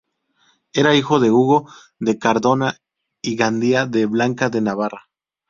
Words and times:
Era 0.73 0.95
hijo 0.95 1.19
de 1.19 1.29
Hugo 1.29 1.69
de 1.99 2.17
Cardona 2.17 2.79
y 3.21 3.35
Gandía 3.35 3.83
y 3.83 3.89
de 3.91 4.07
Blanca 4.07 4.49
de 4.49 4.59
Navarra. 4.59 5.07